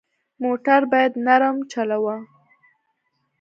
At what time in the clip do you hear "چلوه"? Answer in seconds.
1.71-2.15